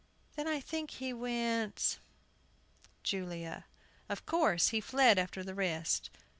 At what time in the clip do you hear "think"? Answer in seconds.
0.59-0.89